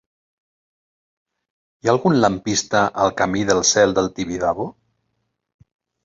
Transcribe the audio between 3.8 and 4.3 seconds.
del